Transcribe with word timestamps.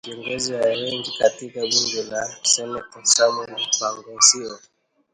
Kiongozi 0.05 0.53
wa 0.53 0.61
wengi 0.61 1.11
katika 1.19 1.59
Bunge 1.59 2.03
la 2.03 2.35
Seneti 2.43 2.99
Samwel 3.03 3.67
Poggosio 3.79 4.59